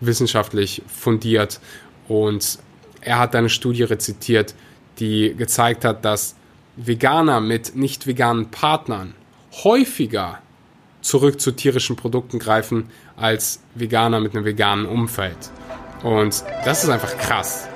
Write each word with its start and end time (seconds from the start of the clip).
wissenschaftlich 0.00 0.82
fundiert 0.86 1.60
und 2.08 2.58
er 3.00 3.18
hat 3.18 3.34
eine 3.34 3.48
Studie 3.48 3.82
rezitiert, 3.82 4.54
die 4.98 5.34
gezeigt 5.34 5.84
hat, 5.84 6.04
dass 6.04 6.36
Veganer 6.76 7.40
mit 7.40 7.76
nicht 7.76 8.06
veganen 8.06 8.50
Partnern 8.50 9.14
häufiger 9.64 10.38
zurück 11.02 11.40
zu 11.40 11.52
tierischen 11.52 11.96
Produkten 11.96 12.38
greifen 12.38 12.90
als 13.16 13.60
Veganer 13.74 14.20
mit 14.20 14.34
einem 14.34 14.44
veganen 14.44 14.86
Umfeld. 14.86 15.50
Und 16.02 16.44
das 16.64 16.84
ist 16.84 16.90
einfach 16.90 17.16
krass. 17.16 17.68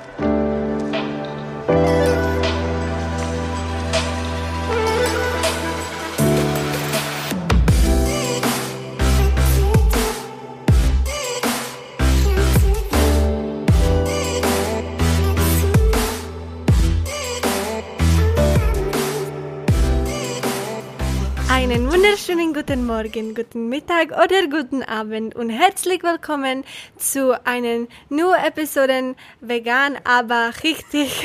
Einen 21.64 21.90
wunderschönen 21.90 22.52
guten 22.52 22.84
Morgen, 22.84 23.34
guten 23.34 23.70
Mittag 23.70 24.10
oder 24.10 24.48
guten 24.50 24.82
Abend 24.82 25.34
und 25.34 25.48
herzlich 25.48 26.02
willkommen 26.02 26.62
zu 26.98 27.42
einer 27.46 27.86
neuen 28.10 28.44
Episode 28.44 29.14
Vegan, 29.40 29.96
aber 30.04 30.50
richtig. 30.62 31.24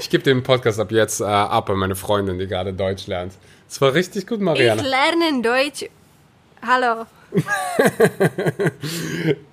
ich 0.00 0.08
gebe 0.08 0.24
den 0.24 0.42
Podcast 0.42 0.80
ab 0.80 0.90
jetzt 0.90 1.20
äh, 1.20 1.24
ab 1.24 1.68
an 1.68 1.76
meine 1.76 1.96
Freundin, 1.96 2.38
die 2.38 2.46
gerade 2.46 2.72
Deutsch 2.72 3.06
lernt. 3.06 3.34
Es 3.68 3.78
war 3.82 3.92
richtig 3.92 4.26
gut, 4.26 4.40
Mariana. 4.40 4.80
Ich 4.80 4.88
lerne 4.88 5.42
Deutsch. 5.42 5.84
Hallo. 6.66 7.04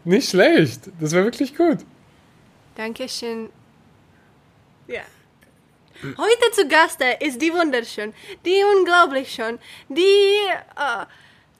Nicht 0.05 0.29
schlecht. 0.29 0.89
Das 1.01 1.13
war 1.13 1.25
wirklich 1.25 1.57
gut. 1.57 1.79
Dankeschön. 2.77 3.49
Ja. 4.87 5.01
Heute 6.03 6.51
zu 6.51 6.67
Gast 6.67 6.99
ist 7.19 7.41
die 7.41 7.51
wunderschön, 7.51 8.13
die 8.45 8.61
unglaublich 8.77 9.31
schön, 9.31 9.57
die 9.89 10.01
äh, 10.75 11.05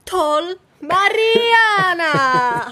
toll 0.05 0.57
Mariana. 0.79 2.71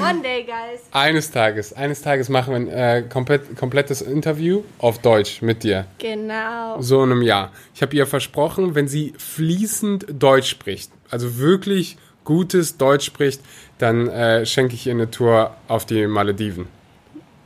One 0.00 0.22
day, 0.22 0.44
guys. 0.44 0.82
Eines 0.92 1.30
Tages, 1.30 1.72
eines 1.72 2.02
Tages 2.02 2.28
machen 2.28 2.52
wir 2.52 2.56
ein 2.56 2.68
äh, 2.68 3.02
komplett, 3.08 3.56
komplettes 3.56 4.02
Interview 4.02 4.62
auf 4.78 4.98
Deutsch 4.98 5.40
mit 5.40 5.62
dir. 5.62 5.86
Genau. 5.98 6.80
So 6.80 7.02
in 7.02 7.12
einem 7.12 7.22
Jahr. 7.22 7.52
Ich 7.74 7.80
habe 7.80 7.96
ihr 7.96 8.06
versprochen, 8.06 8.74
wenn 8.74 8.88
sie 8.88 9.14
fließend 9.16 10.06
Deutsch 10.10 10.50
spricht, 10.50 10.90
also 11.10 11.38
wirklich 11.38 11.96
gutes 12.24 12.76
Deutsch 12.76 13.06
spricht, 13.06 13.40
dann 13.78 14.08
äh, 14.08 14.44
schenke 14.44 14.74
ich 14.74 14.86
ihr 14.86 14.92
eine 14.92 15.10
Tour 15.10 15.56
auf 15.66 15.86
die 15.86 16.06
Malediven. 16.06 16.66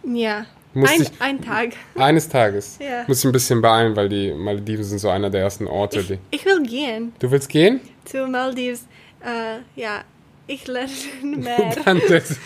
Ja. 0.05 0.47
Muss 0.75 0.91
ein, 0.91 1.03
ich- 1.03 1.11
ein 1.21 1.41
Tag. 1.43 1.71
Eines 1.97 2.29
Tages. 2.29 2.79
Ja. 2.81 3.05
Muss 3.07 3.19
ich 3.21 3.25
ein 3.27 3.33
bisschen 3.33 3.61
beeilen, 3.61 3.95
weil 3.97 4.09
die 4.09 4.33
Malediven 4.33 4.85
sind 4.85 4.99
so 4.99 5.09
einer 5.11 5.29
der 5.31 5.43
ersten 5.43 5.67
Orte. 5.67 6.01
Ich, 6.01 6.07
Die 6.09 6.19
ich 6.31 6.45
will 6.47 6.63
gehen 6.63 7.13
du 7.19 7.31
willst 7.31 7.49
gehen? 7.49 7.81
zu 8.05 8.27
Maldives. 8.27 8.87
Äh, 9.25 9.59
ja, 9.81 10.03
ich 10.47 10.67
lerne 10.67 10.89
mehr. 11.23 11.75
Dann, 11.85 12.01
das, 12.09 12.37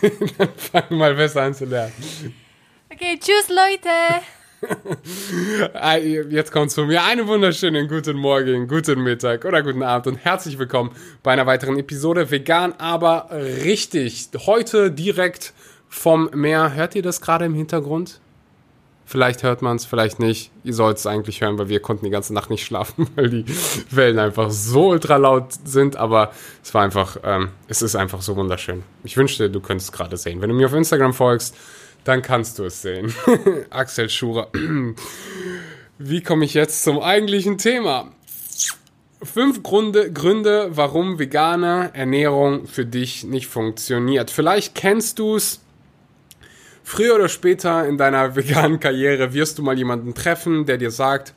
dann 0.38 0.48
fang 0.56 0.96
mal 0.96 1.14
besser 1.14 1.42
an 1.42 1.54
zu 1.54 1.64
lernen. 1.64 1.92
Okay, 2.92 3.18
tschüss 3.18 3.48
Leute. 3.48 3.88
Ah, 5.72 5.96
Jetzt 5.96 6.52
kommt 6.52 6.70
zu 6.70 6.84
mir. 6.84 7.02
Einen 7.02 7.26
wunderschönen 7.26 7.88
guten 7.88 8.18
Morgen, 8.18 8.68
guten 8.68 9.02
Mittag 9.02 9.44
oder 9.46 9.62
guten 9.62 9.82
Abend 9.82 10.06
und 10.06 10.16
herzlich 10.16 10.58
willkommen 10.58 10.90
bei 11.22 11.32
einer 11.32 11.46
weiteren 11.46 11.78
Episode 11.78 12.30
Vegan, 12.30 12.74
aber 12.74 13.30
richtig. 13.32 14.28
Heute 14.46 14.90
direkt 14.90 15.54
vom 15.90 16.30
Meer. 16.32 16.72
Hört 16.72 16.94
ihr 16.94 17.02
das 17.02 17.20
gerade 17.20 17.44
im 17.44 17.54
Hintergrund? 17.54 18.20
Vielleicht 19.04 19.42
hört 19.42 19.60
man 19.60 19.74
es, 19.74 19.84
vielleicht 19.84 20.20
nicht. 20.20 20.52
Ihr 20.62 20.72
sollt 20.72 20.96
es 20.96 21.04
eigentlich 21.04 21.40
hören, 21.40 21.58
weil 21.58 21.68
wir 21.68 21.80
konnten 21.80 22.04
die 22.04 22.12
ganze 22.12 22.32
Nacht 22.32 22.48
nicht 22.48 22.64
schlafen, 22.64 23.08
weil 23.16 23.28
die 23.28 23.44
Wellen 23.90 24.20
einfach 24.20 24.52
so 24.52 24.90
ultra 24.90 25.16
laut 25.16 25.46
sind. 25.64 25.96
Aber 25.96 26.30
es 26.62 26.72
war 26.72 26.84
einfach, 26.84 27.16
ähm, 27.24 27.48
es 27.66 27.82
ist 27.82 27.96
einfach 27.96 28.22
so 28.22 28.36
wunderschön. 28.36 28.84
Ich 29.02 29.16
wünschte, 29.16 29.50
du 29.50 29.60
könntest 29.60 29.90
es 29.90 29.92
gerade 29.96 30.16
sehen. 30.16 30.40
Wenn 30.40 30.48
du 30.48 30.54
mir 30.54 30.66
auf 30.66 30.74
Instagram 30.74 31.12
folgst, 31.12 31.56
dann 32.04 32.22
kannst 32.22 32.60
du 32.60 32.64
es 32.64 32.82
sehen. 32.82 33.12
Axel 33.70 34.08
Schurer. 34.08 34.48
Wie 35.98 36.22
komme 36.22 36.44
ich 36.44 36.54
jetzt 36.54 36.84
zum 36.84 37.00
eigentlichen 37.00 37.58
Thema? 37.58 38.12
Fünf 39.22 39.64
Gründe, 39.64 40.12
Gründe, 40.12 40.68
warum 40.70 41.18
vegane 41.18 41.90
Ernährung 41.94 42.66
für 42.66 42.86
dich 42.86 43.24
nicht 43.24 43.48
funktioniert. 43.48 44.30
Vielleicht 44.30 44.76
kennst 44.76 45.18
du 45.18 45.34
es. 45.34 45.60
Früher 46.90 47.14
oder 47.14 47.28
später 47.28 47.86
in 47.86 47.98
deiner 47.98 48.34
veganen 48.34 48.80
Karriere 48.80 49.32
wirst 49.32 49.58
du 49.58 49.62
mal 49.62 49.78
jemanden 49.78 50.12
treffen, 50.12 50.66
der 50.66 50.76
dir 50.76 50.90
sagt, 50.90 51.34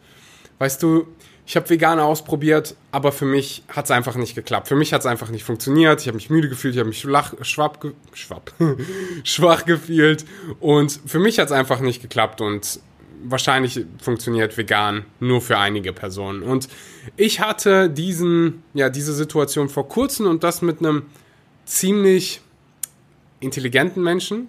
weißt 0.57 0.81
du, 0.81 1.05
ich 1.45 1.55
habe 1.55 1.69
vegan 1.69 1.99
ausprobiert, 1.99 2.75
aber 2.91 3.11
für 3.11 3.25
mich 3.25 3.61
hat 3.67 3.85
es 3.85 3.91
einfach 3.91 4.15
nicht 4.15 4.33
geklappt. 4.33 4.67
Für 4.67 4.75
mich 4.75 4.93
hat 4.93 5.01
es 5.01 5.05
einfach 5.05 5.29
nicht 5.29 5.43
funktioniert. 5.43 6.01
Ich 6.01 6.07
habe 6.07 6.15
mich 6.15 6.31
müde 6.31 6.49
gefühlt, 6.49 6.73
ich 6.73 6.79
habe 6.79 6.89
mich 6.89 7.01
schlach, 7.01 7.35
schwapp, 7.41 7.81
ge- 7.81 7.91
schwapp, 8.13 8.51
schwach 9.23 9.65
gefühlt 9.65 10.25
und 10.59 10.99
für 11.05 11.19
mich 11.19 11.37
hat 11.37 11.47
es 11.47 11.51
einfach 11.51 11.81
nicht 11.81 12.01
geklappt 12.01 12.41
und 12.41 12.79
wahrscheinlich 13.25 13.85
funktioniert 14.01 14.57
vegan 14.57 15.05
nur 15.19 15.39
für 15.39 15.59
einige 15.59 15.93
Personen. 15.93 16.41
Und 16.41 16.67
ich 17.15 17.41
hatte 17.41 17.91
diesen, 17.91 18.63
ja, 18.73 18.89
diese 18.89 19.13
Situation 19.13 19.69
vor 19.69 19.87
kurzem 19.87 20.25
und 20.25 20.43
das 20.43 20.63
mit 20.63 20.79
einem 20.79 21.03
ziemlich 21.65 22.41
intelligenten 23.39 24.01
Menschen, 24.01 24.47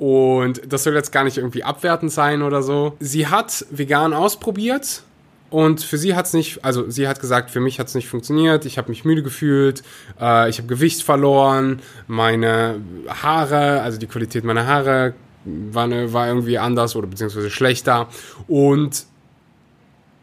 und 0.00 0.62
das 0.66 0.84
soll 0.84 0.94
jetzt 0.94 1.12
gar 1.12 1.24
nicht 1.24 1.36
irgendwie 1.36 1.62
abwertend 1.62 2.10
sein 2.10 2.40
oder 2.40 2.62
so. 2.62 2.96
Sie 3.00 3.26
hat 3.26 3.66
vegan 3.70 4.14
ausprobiert 4.14 5.02
und 5.50 5.82
für 5.82 5.98
sie 5.98 6.14
hat 6.14 6.24
es 6.24 6.32
nicht, 6.32 6.64
also 6.64 6.88
sie 6.88 7.06
hat 7.06 7.20
gesagt, 7.20 7.50
für 7.50 7.60
mich 7.60 7.78
hat 7.78 7.88
es 7.88 7.94
nicht 7.94 8.08
funktioniert. 8.08 8.64
Ich 8.64 8.78
habe 8.78 8.88
mich 8.88 9.04
müde 9.04 9.22
gefühlt, 9.22 9.82
äh, 10.18 10.48
ich 10.48 10.56
habe 10.56 10.68
Gewicht 10.68 11.02
verloren, 11.02 11.82
meine 12.06 12.80
Haare, 13.08 13.82
also 13.82 13.98
die 13.98 14.06
Qualität 14.06 14.42
meiner 14.42 14.66
Haare 14.66 15.12
war, 15.44 15.86
ne, 15.86 16.10
war 16.14 16.28
irgendwie 16.28 16.56
anders 16.56 16.96
oder 16.96 17.06
beziehungsweise 17.06 17.50
schlechter. 17.50 18.08
Und 18.48 19.04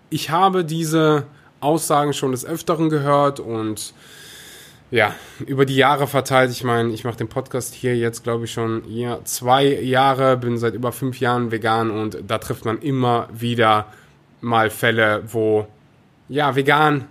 ich 0.10 0.32
habe 0.32 0.66
diese 0.66 1.26
Aussagen 1.60 2.14
schon 2.14 2.32
des 2.32 2.48
Öfteren 2.48 2.90
gehört 2.90 3.40
und 3.40 3.94
ja, 4.90 5.14
über 5.46 5.66
die 5.66 5.76
Jahre 5.76 6.08
verteilt. 6.08 6.52
Ich 6.52 6.64
meine, 6.64 6.94
ich 6.94 7.04
mache 7.04 7.18
den 7.18 7.28
Podcast 7.28 7.74
hier 7.74 7.96
jetzt, 7.98 8.24
glaube 8.24 8.46
ich, 8.46 8.52
schon 8.52 8.84
ja, 8.90 9.24
zwei 9.26 9.66
Jahre, 9.66 10.38
bin 10.38 10.58
seit 10.58 10.74
über 10.74 10.92
fünf 10.92 11.20
Jahren 11.20 11.52
vegan 11.52 11.92
und 11.92 12.18
da 12.26 12.38
trifft 12.38 12.66
man 12.66 12.80
immer 12.80 13.28
wieder 13.34 13.92
mal 14.42 14.70
Fälle, 14.70 15.24
wo 15.28 15.68
ja, 16.30 16.56
vegan 16.56 17.06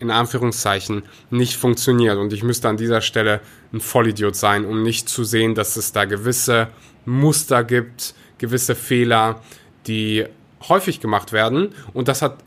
in 0.00 0.10
Anführungszeichen 0.10 1.02
nicht 1.30 1.56
funktioniert. 1.56 2.18
Und 2.18 2.32
ich 2.32 2.42
müsste 2.42 2.68
an 2.68 2.76
dieser 2.76 3.00
Stelle 3.00 3.40
ein 3.72 3.80
Vollidiot 3.80 4.36
sein, 4.36 4.64
um 4.64 4.82
nicht 4.82 5.08
zu 5.08 5.24
sehen, 5.24 5.54
dass 5.54 5.76
es 5.76 5.92
da 5.92 6.04
gewisse 6.04 6.68
Muster 7.04 7.64
gibt, 7.64 8.14
gewisse 8.38 8.74
Fehler, 8.74 9.40
die 9.86 10.24
häufig 10.68 11.00
gemacht 11.00 11.32
werden. 11.32 11.74
Und 11.92 12.08
das 12.08 12.22
hat, 12.22 12.38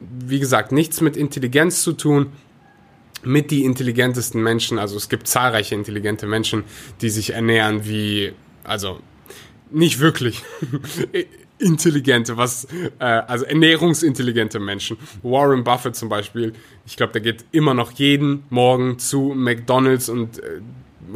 wie 0.00 0.38
gesagt, 0.38 0.72
nichts 0.72 1.00
mit 1.00 1.16
Intelligenz 1.16 1.82
zu 1.82 1.92
tun, 1.92 2.32
mit 3.26 3.50
die 3.50 3.64
intelligentesten 3.64 4.42
Menschen, 4.42 4.78
also 4.78 4.96
es 4.96 5.08
gibt 5.08 5.28
zahlreiche 5.28 5.74
intelligente 5.74 6.26
Menschen, 6.26 6.64
die 7.00 7.10
sich 7.10 7.30
ernähren 7.30 7.86
wie, 7.86 8.32
also 8.64 9.00
nicht 9.70 10.00
wirklich 10.00 10.42
intelligente, 11.58 12.36
was, 12.36 12.66
äh, 12.98 13.04
also 13.04 13.44
ernährungsintelligente 13.44 14.58
Menschen. 14.60 14.96
Warren 15.22 15.64
Buffett 15.64 15.96
zum 15.96 16.08
Beispiel, 16.08 16.52
ich 16.86 16.96
glaube, 16.96 17.12
der 17.12 17.22
geht 17.22 17.44
immer 17.52 17.74
noch 17.74 17.92
jeden 17.92 18.44
Morgen 18.50 18.98
zu 18.98 19.32
McDonalds 19.34 20.08
und 20.08 20.38
äh, 20.38 20.60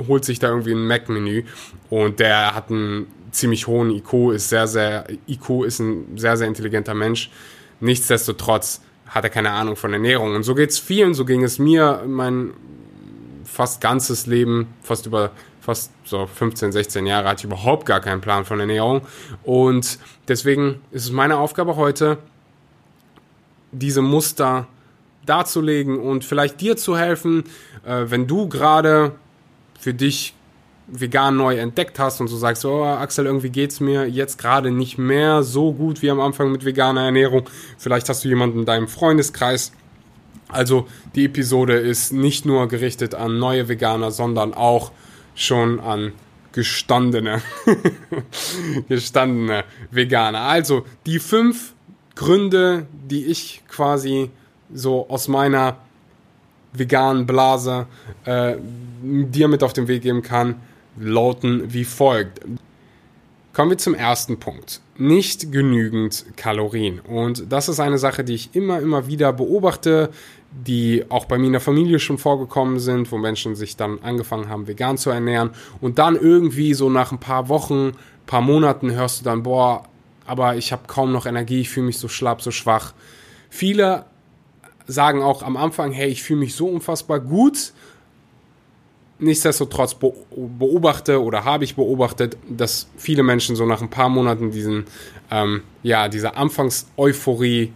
holt 0.07 0.25
sich 0.25 0.39
da 0.39 0.49
irgendwie 0.49 0.73
ein 0.73 0.87
Mac-Menü 0.87 1.45
und 1.91 2.21
der 2.21 2.55
hat 2.55 2.71
einen 2.71 3.07
ziemlich 3.31 3.67
hohen 3.67 3.91
IQ, 3.91 4.33
ist 4.35 4.49
sehr, 4.49 4.67
sehr, 4.67 5.07
IQ 5.29 5.65
ist 5.65 5.81
ein 5.81 6.17
sehr, 6.17 6.37
sehr 6.37 6.47
intelligenter 6.47 6.95
Mensch. 6.95 7.31
Nichtsdestotrotz 7.81 8.81
hat 9.09 9.25
er 9.25 9.31
keine 9.31 9.51
Ahnung 9.51 9.77
von 9.77 9.93
Ernährung. 9.93 10.35
Und 10.35 10.43
so 10.43 10.55
geht's 10.55 10.79
vielen, 10.79 11.15
so 11.15 11.25
ging 11.25 11.43
es 11.43 11.59
mir 11.59 12.05
mein 12.07 12.53
fast 13.45 13.81
ganzes 13.81 14.27
Leben, 14.27 14.69
fast 14.83 15.07
über 15.07 15.31
fast 15.69 15.93
so 16.05 16.27
15, 16.27 16.73
16 16.73 17.07
Jahre 17.07 17.29
hatte 17.29 17.41
ich 17.41 17.45
überhaupt 17.45 17.85
gar 17.85 18.01
keinen 18.01 18.23
Plan 18.23 18.47
von 18.47 18.59
Ernährung. 18.59 19.03
Und 19.43 19.99
deswegen 20.27 20.81
ist 20.93 21.05
es 21.05 21.13
meine 21.13 21.37
Aufgabe 21.37 21.77
heute, 21.77 22.17
diese 23.71 24.01
Muster 24.01 24.67
darzulegen 25.27 25.99
und 25.99 26.25
vielleicht 26.25 26.63
dir 26.63 26.79
zu 26.79 26.97
helfen, 26.97 27.45
äh, 27.85 28.07
wenn 28.07 28.27
du 28.27 28.49
gerade 28.49 29.13
für 29.79 29.93
dich 29.93 30.35
vegan 30.91 31.37
neu 31.37 31.57
entdeckt 31.57 31.99
hast 31.99 32.21
und 32.21 32.29
so 32.29 32.37
sagst, 32.37 32.65
oh 32.65 32.85
Axel, 32.85 33.27
irgendwie 33.27 33.51
geht's 33.51 33.81
mir 33.81 34.09
jetzt 34.09 34.39
gerade 34.39 34.71
nicht 34.71 34.99
mehr 34.99 35.43
so 35.43 35.73
gut 35.73 36.03
wie 36.03 36.11
am 36.11 36.21
Anfang 36.21 36.51
mit 36.51 36.65
veganer 36.65 37.03
Ernährung. 37.03 37.49
Vielleicht 37.77 38.09
hast 38.09 38.25
du 38.25 38.29
jemanden 38.29 38.61
in 38.61 38.65
deinem 38.65 38.89
Freundeskreis, 38.89 39.73
Also 40.49 40.89
die 41.15 41.27
Episode 41.27 41.75
ist 41.75 42.13
nicht 42.13 42.47
nur 42.47 42.69
gerichtet 42.69 43.15
an 43.15 43.39
neue 43.39 43.69
Veganer, 43.69 44.11
sondern 44.11 44.55
auch 44.55 44.93
schon 45.35 45.79
an 45.79 46.13
gestandene, 46.53 47.43
gestandene 48.89 49.65
Veganer. 49.91 50.41
Also 50.41 50.85
die 51.05 51.19
fünf 51.19 51.75
Gründe, 52.15 52.87
die 52.93 53.27
ich 53.27 53.63
quasi 53.69 54.31
so 54.73 55.09
aus 55.09 55.29
meiner 55.29 55.77
veganen 56.73 57.27
Blase 57.27 57.87
äh, 58.25 58.57
dir 59.03 59.49
mit 59.49 59.63
auf 59.63 59.73
den 59.73 59.87
Weg 59.87 60.03
geben 60.03 60.23
kann, 60.23 60.57
lauten 60.99 61.73
wie 61.73 61.85
folgt. 61.85 62.41
Kommen 63.53 63.71
wir 63.71 63.79
zum 63.79 63.95
ersten 63.95 64.39
Punkt. 64.39 64.81
Nicht 64.97 65.51
genügend 65.51 66.27
Kalorien. 66.37 67.01
Und 67.01 67.51
das 67.53 67.69
ist 67.69 67.81
eine 67.81 67.99
Sache, 67.99 68.23
die 68.23 68.35
ich 68.35 68.55
immer, 68.55 68.79
immer 68.81 69.09
wieder 69.09 69.33
beobachte, 69.33 70.11
die 70.53 71.05
auch 71.09 71.25
bei 71.25 71.39
mir 71.39 71.47
in 71.47 71.53
der 71.53 71.61
Familie 71.61 71.99
schon 71.99 72.19
vorgekommen 72.19 72.79
sind, 72.79 73.11
wo 73.11 73.19
Menschen 73.19 73.57
sich 73.57 73.77
dann 73.77 73.99
angefangen 74.03 74.49
haben, 74.49 74.67
vegan 74.67 74.97
zu 74.97 75.11
ernähren. 75.11 75.51
Und 75.81 75.99
dann 75.99 76.15
irgendwie 76.15 76.75
so 76.75 76.89
nach 76.89 77.11
ein 77.11 77.19
paar 77.19 77.49
Wochen, 77.49 77.93
paar 78.27 78.43
Monaten 78.43 78.93
hörst 78.93 79.21
du 79.21 79.25
dann, 79.25 79.43
boah, 79.43 79.85
aber 80.25 80.57
ich 80.57 80.71
habe 80.73 80.83
kaum 80.87 81.11
noch 81.11 81.27
Energie, 81.27 81.63
ich 81.63 81.71
fühle 81.71 81.87
mich 81.87 81.99
so 81.99 82.07
schlapp, 82.07 82.43
so 82.43 82.51
schwach. 82.51 82.93
Viele 83.51 84.05
sagen 84.87 85.23
auch 85.23 85.43
am 85.43 85.57
Anfang, 85.57 85.91
hey, 85.93 86.09
ich 86.09 86.23
fühle 86.23 86.41
mich 86.41 86.55
so 86.55 86.67
unfassbar 86.67 87.21
gut. 87.21 87.73
Nichtsdestotrotz 89.21 89.97
beobachte 89.97 91.23
oder 91.23 91.45
habe 91.45 91.65
ich 91.65 91.75
beobachtet, 91.75 92.37
dass 92.49 92.89
viele 92.97 93.25
Menschen 93.25 93.57
so 93.57 93.67
nach 93.67 93.83
ein 93.83 93.91
paar 93.91 94.09
Monaten 94.09 94.53
diesen, 94.53 94.85
ähm, 95.31 95.63
ja, 95.83 96.09
diese 96.09 96.37
Anfangs-Euphorie 96.37 97.73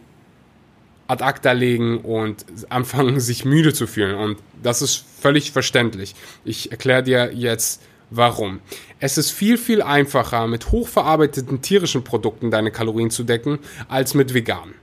ad 1.08 1.22
acta 1.22 1.52
legen 1.52 1.98
und 1.98 2.46
anfangen, 2.68 3.18
sich 3.20 3.44
müde 3.44 3.72
zu 3.74 3.86
fühlen. 3.86 4.14
Und 4.14 4.38
das 4.62 4.82
ist 4.82 5.04
völlig 5.20 5.52
verständlich. 5.52 6.14
Ich 6.44 6.70
erkläre 6.70 7.02
dir 7.02 7.32
jetzt, 7.34 7.82
warum. 8.10 8.60
Es 9.00 9.18
ist 9.18 9.30
viel, 9.30 9.58
viel 9.58 9.82
einfacher, 9.82 10.46
mit 10.46 10.70
hochverarbeiteten 10.70 11.60
tierischen 11.60 12.04
Produkten 12.04 12.50
deine 12.50 12.70
Kalorien 12.70 13.10
zu 13.10 13.24
decken, 13.24 13.58
als 13.88 14.14
mit 14.14 14.32
veganen. 14.32 14.74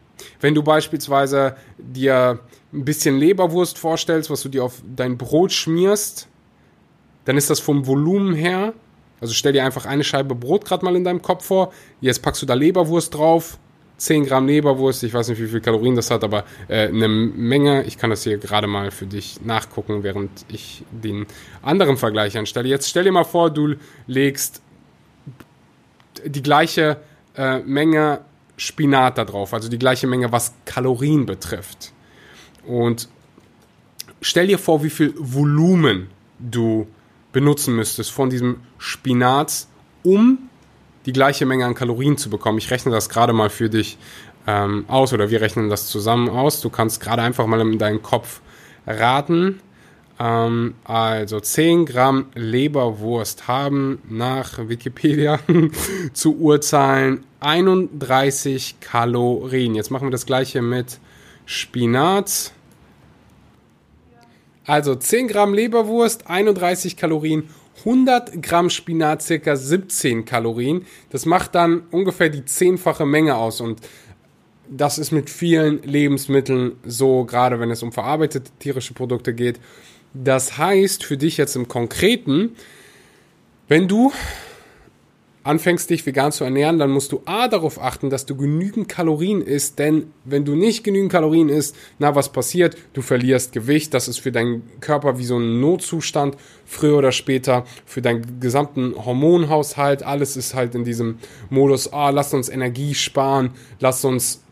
Wenn 0.41 0.55
du 0.55 0.63
beispielsweise 0.63 1.55
dir 1.77 2.39
ein 2.73 2.85
bisschen 2.85 3.17
Leberwurst 3.17 3.77
vorstellst, 3.77 4.29
was 4.29 4.41
du 4.41 4.49
dir 4.49 4.63
auf 4.63 4.81
dein 4.95 5.17
Brot 5.17 5.51
schmierst, 5.51 6.27
dann 7.25 7.37
ist 7.37 7.49
das 7.49 7.59
vom 7.59 7.85
Volumen 7.87 8.33
her, 8.33 8.73
also 9.21 9.33
stell 9.33 9.53
dir 9.53 9.65
einfach 9.65 9.85
eine 9.85 10.03
Scheibe 10.03 10.35
Brot 10.35 10.65
gerade 10.65 10.85
mal 10.85 10.95
in 10.95 11.03
deinem 11.03 11.21
Kopf 11.21 11.45
vor, 11.45 11.73
jetzt 12.01 12.21
packst 12.21 12.41
du 12.41 12.45
da 12.45 12.53
Leberwurst 12.53 13.13
drauf, 13.13 13.57
10 13.99 14.25
Gramm 14.25 14.47
Leberwurst, 14.47 15.03
ich 15.03 15.13
weiß 15.13 15.29
nicht, 15.29 15.41
wie 15.41 15.47
viel 15.47 15.61
Kalorien 15.61 15.95
das 15.95 16.09
hat, 16.09 16.23
aber 16.23 16.45
äh, 16.67 16.87
eine 16.87 17.07
Menge. 17.07 17.83
Ich 17.83 17.97
kann 17.97 18.09
das 18.09 18.23
hier 18.23 18.37
gerade 18.37 18.65
mal 18.65 18.91
für 18.91 19.05
dich 19.05 19.41
nachgucken, 19.43 20.03
während 20.03 20.31
ich 20.47 20.83
den 20.91 21.27
anderen 21.61 21.97
Vergleich 21.97 22.37
anstelle. 22.37 22.69
Jetzt 22.69 22.89
stell 22.89 23.03
dir 23.03 23.11
mal 23.11 23.25
vor, 23.25 23.51
du 23.51 23.75
legst 24.07 24.61
die 26.25 26.41
gleiche 26.41 26.97
äh, 27.35 27.59
Menge 27.59 28.21
Spinat 28.57 29.17
da 29.17 29.25
drauf, 29.25 29.53
also 29.53 29.69
die 29.69 29.79
gleiche 29.79 30.07
Menge, 30.07 30.31
was 30.31 30.53
Kalorien 30.65 31.25
betrifft. 31.25 31.93
Und 32.65 33.09
stell 34.21 34.47
dir 34.47 34.59
vor, 34.59 34.83
wie 34.83 34.89
viel 34.89 35.13
Volumen 35.17 36.09
du 36.39 36.87
benutzen 37.31 37.75
müsstest 37.75 38.11
von 38.11 38.29
diesem 38.29 38.57
Spinat, 38.77 39.67
um 40.03 40.49
die 41.05 41.13
gleiche 41.13 41.45
Menge 41.45 41.65
an 41.65 41.75
Kalorien 41.75 42.17
zu 42.17 42.29
bekommen. 42.29 42.57
Ich 42.57 42.71
rechne 42.71 42.91
das 42.91 43.09
gerade 43.09 43.33
mal 43.33 43.49
für 43.49 43.69
dich 43.69 43.97
ähm, 44.47 44.85
aus 44.87 45.13
oder 45.13 45.29
wir 45.29 45.41
rechnen 45.41 45.69
das 45.69 45.87
zusammen 45.87 46.29
aus. 46.29 46.61
Du 46.61 46.69
kannst 46.69 47.01
gerade 47.01 47.21
einfach 47.21 47.45
mal 47.45 47.61
in 47.61 47.77
deinen 47.77 48.01
Kopf 48.01 48.41
raten. 48.85 49.61
Ähm, 50.19 50.75
also 50.83 51.39
10 51.39 51.85
Gramm 51.85 52.27
Leberwurst 52.35 53.47
haben 53.47 53.99
nach 54.09 54.67
Wikipedia 54.67 55.39
zu 56.13 56.37
Urzahlen 56.37 57.25
31 57.39 58.79
Kalorien. 58.81 59.75
Jetzt 59.75 59.91
machen 59.91 60.07
wir 60.07 60.11
das 60.11 60.25
gleiche 60.25 60.61
mit 60.61 60.99
Spinat. 61.45 62.51
Also 64.69 64.93
10 64.93 65.29
Gramm 65.29 65.55
Leberwurst, 65.55 66.27
31 66.27 66.95
Kalorien 66.95 67.49
100 67.79 68.39
Gramm 68.43 68.69
Spinat 68.69 69.23
circa 69.23 69.55
17 69.55 70.25
Kalorien. 70.25 70.85
Das 71.09 71.25
macht 71.25 71.55
dann 71.55 71.85
ungefähr 71.89 72.29
die 72.29 72.45
zehnfache 72.45 73.07
Menge 73.07 73.35
aus 73.35 73.61
und 73.61 73.81
das 74.69 74.99
ist 74.99 75.09
mit 75.09 75.31
vielen 75.31 75.81
Lebensmitteln 75.81 76.73
so, 76.85 77.25
gerade 77.25 77.59
wenn 77.59 77.71
es 77.71 77.81
um 77.81 77.91
verarbeitete 77.91 78.51
tierische 78.59 78.93
Produkte 78.93 79.33
geht. 79.33 79.59
Das 80.13 80.59
heißt 80.59 81.03
für 81.03 81.17
dich 81.17 81.37
jetzt 81.37 81.55
im 81.55 81.67
Konkreten, 81.67 82.55
wenn 83.67 83.87
du 83.87 84.11
anfängst, 85.49 85.89
dich 85.89 86.05
vegan 86.05 86.31
zu 86.31 86.43
ernähren, 86.43 86.77
dann 86.77 86.91
musst 86.91 87.11
du 87.11 87.21
A 87.25 87.47
darauf 87.47 87.81
achten, 87.81 88.09
dass 88.09 88.25
du 88.25 88.35
genügend 88.35 88.87
Kalorien 88.87 89.41
isst, 89.41 89.79
denn 89.79 90.11
wenn 90.23 90.45
du 90.45 90.55
nicht 90.55 90.83
genügend 90.83 91.11
Kalorien 91.11 91.49
isst, 91.49 91.75
na, 91.97 92.13
was 92.13 92.31
passiert? 92.31 92.77
Du 92.93 93.01
verlierst 93.01 93.51
Gewicht, 93.51 93.93
das 93.93 94.07
ist 94.07 94.19
für 94.19 94.31
deinen 94.31 94.61
Körper 94.79 95.17
wie 95.17 95.25
so 95.25 95.37
ein 95.37 95.59
Notzustand, 95.59 96.37
früher 96.65 96.97
oder 96.97 97.11
später, 97.11 97.65
für 97.85 98.01
deinen 98.01 98.39
gesamten 98.39 98.93
Hormonhaushalt, 98.95 100.03
alles 100.03 100.37
ist 100.37 100.53
halt 100.53 100.75
in 100.75 100.83
diesem 100.83 101.17
Modus, 101.49 101.91
ah, 101.91 102.11
lass 102.11 102.33
uns 102.33 102.47
Energie 102.47 102.93
sparen, 102.93 103.49
lass 103.79 104.05
uns 104.05 104.43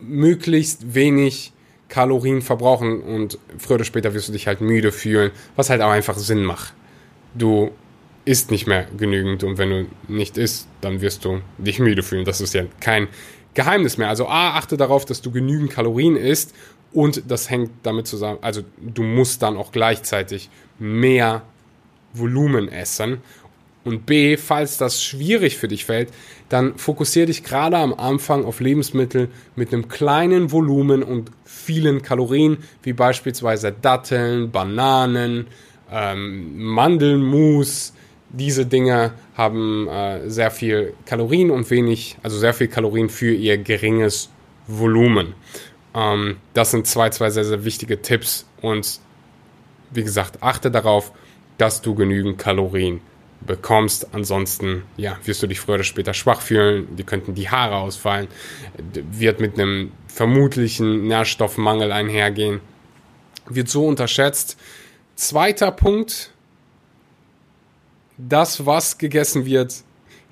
möglichst 0.00 0.94
wenig 0.94 1.52
Kalorien 1.88 2.40
verbrauchen 2.40 3.00
und 3.00 3.38
früher 3.58 3.76
oder 3.76 3.84
später 3.84 4.14
wirst 4.14 4.28
du 4.28 4.32
dich 4.32 4.46
halt 4.46 4.60
müde 4.60 4.92
fühlen, 4.92 5.32
was 5.56 5.70
halt 5.70 5.82
auch 5.82 5.90
einfach 5.90 6.16
Sinn 6.16 6.44
macht. 6.44 6.74
Du 7.34 7.72
isst 8.28 8.50
nicht 8.50 8.66
mehr 8.66 8.86
genügend 8.96 9.42
und 9.42 9.56
wenn 9.56 9.70
du 9.70 9.86
nicht 10.06 10.36
isst, 10.36 10.68
dann 10.82 11.00
wirst 11.00 11.24
du 11.24 11.40
dich 11.56 11.78
müde 11.78 12.02
fühlen. 12.02 12.26
Das 12.26 12.42
ist 12.42 12.52
ja 12.52 12.64
kein 12.78 13.08
Geheimnis 13.54 13.96
mehr. 13.96 14.08
Also 14.08 14.28
A, 14.28 14.50
achte 14.50 14.76
darauf, 14.76 15.06
dass 15.06 15.22
du 15.22 15.30
genügend 15.30 15.70
Kalorien 15.70 16.14
isst 16.14 16.54
und 16.92 17.22
das 17.30 17.48
hängt 17.48 17.70
damit 17.84 18.06
zusammen, 18.06 18.38
also 18.42 18.62
du 18.78 19.02
musst 19.02 19.40
dann 19.40 19.56
auch 19.56 19.72
gleichzeitig 19.72 20.50
mehr 20.78 21.42
Volumen 22.12 22.68
essen. 22.68 23.22
Und 23.84 24.04
B, 24.04 24.36
falls 24.36 24.76
das 24.76 25.02
schwierig 25.02 25.56
für 25.56 25.68
dich 25.68 25.86
fällt, 25.86 26.10
dann 26.50 26.76
fokussiere 26.76 27.26
dich 27.26 27.42
gerade 27.44 27.78
am 27.78 27.94
Anfang 27.94 28.44
auf 28.44 28.60
Lebensmittel 28.60 29.30
mit 29.56 29.72
einem 29.72 29.88
kleinen 29.88 30.52
Volumen 30.52 31.02
und 31.02 31.30
vielen 31.44 32.02
Kalorien, 32.02 32.58
wie 32.82 32.92
beispielsweise 32.92 33.72
Datteln, 33.72 34.50
Bananen, 34.50 35.46
ähm, 35.90 36.58
Mandelmus, 36.62 37.94
diese 38.30 38.66
Dinge 38.66 39.12
haben 39.34 39.88
äh, 39.88 40.28
sehr 40.28 40.50
viel 40.50 40.94
Kalorien 41.06 41.50
und 41.50 41.70
wenig, 41.70 42.16
also 42.22 42.38
sehr 42.38 42.54
viel 42.54 42.68
Kalorien 42.68 43.08
für 43.08 43.32
ihr 43.32 43.58
geringes 43.58 44.30
Volumen. 44.66 45.34
Ähm, 45.94 46.36
das 46.54 46.70
sind 46.70 46.86
zwei, 46.86 47.10
zwei 47.10 47.30
sehr, 47.30 47.44
sehr 47.44 47.64
wichtige 47.64 48.02
Tipps 48.02 48.46
und 48.60 49.00
wie 49.90 50.04
gesagt, 50.04 50.42
achte 50.42 50.70
darauf, 50.70 51.12
dass 51.56 51.80
du 51.80 51.94
genügend 51.94 52.38
Kalorien 52.38 53.00
bekommst. 53.40 54.08
Ansonsten, 54.12 54.82
ja, 54.96 55.18
wirst 55.24 55.42
du 55.42 55.46
dich 55.46 55.60
früher 55.60 55.76
oder 55.76 55.84
später 55.84 56.12
schwach 56.12 56.40
fühlen. 56.40 56.94
Die 56.96 57.04
könnten 57.04 57.34
die 57.34 57.48
Haare 57.48 57.76
ausfallen. 57.76 58.28
Wird 58.92 59.40
mit 59.40 59.58
einem 59.58 59.92
vermutlichen 60.06 61.06
Nährstoffmangel 61.06 61.92
einhergehen. 61.92 62.60
Wird 63.48 63.68
so 63.68 63.86
unterschätzt. 63.86 64.58
Zweiter 65.16 65.72
Punkt, 65.72 66.32
das, 68.18 68.66
was 68.66 68.98
gegessen 68.98 69.46
wird, 69.46 69.82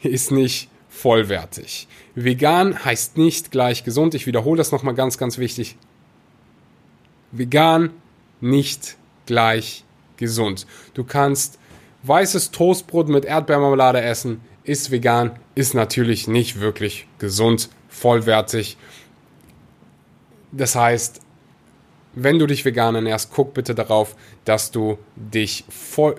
ist 0.03 0.31
nicht 0.31 0.69
vollwertig. 0.89 1.89
Vegan 2.15 2.85
heißt 2.85 3.17
nicht 3.17 3.51
gleich 3.51 3.85
gesund. 3.85 4.15
Ich 4.15 4.27
wiederhole 4.27 4.59
das 4.59 4.73
nochmal 4.73 4.95
ganz, 4.95 5.19
ganz 5.19 5.39
wichtig. 5.39 5.77
Vegan 7.33 7.91
nicht 8.41 8.97
gleich 9.27 9.85
gesund. 10.17 10.67
Du 10.95 11.05
kannst 11.05 11.59
weißes 12.03 12.51
Toastbrot 12.51 13.09
mit 13.09 13.25
Erdbeermarmelade 13.25 14.01
essen, 14.01 14.41
ist 14.65 14.91
vegan, 14.91 15.39
ist 15.55 15.75
natürlich 15.75 16.29
nicht 16.29 16.61
wirklich 16.61 17.07
gesund, 17.19 17.69
vollwertig. 17.89 18.77
Das 20.53 20.75
heißt, 20.75 21.21
wenn 22.17 22.39
du 22.39 22.47
dich 22.47 22.65
vegan 22.65 22.95
ernährst, 22.95 23.31
guck 23.33 23.55
bitte 23.55 23.75
darauf, 23.75 24.17
dass 24.45 24.71
du 24.71 24.99
dich 25.15 25.65
voll, 25.69 26.17